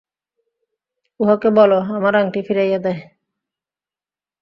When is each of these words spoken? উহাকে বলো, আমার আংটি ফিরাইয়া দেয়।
উহাকে 1.19 1.49
বলো, 1.51 1.77
আমার 1.97 2.13
আংটি 2.15 2.39
ফিরাইয়া 2.47 2.79
দেয়। 2.79 3.01